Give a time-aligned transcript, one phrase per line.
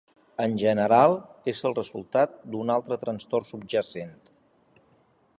[0.43, 1.11] En general,
[1.51, 4.17] és el resultat d'una altra trastorn subjacent.